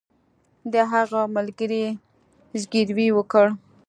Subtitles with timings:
[0.73, 1.83] د هغه ملګري
[2.61, 3.45] زګیروی وکړ